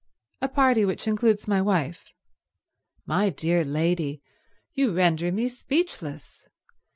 [0.41, 2.11] A party which includes my wife?
[3.05, 4.23] My dear lady,
[4.73, 6.47] you render me speechless.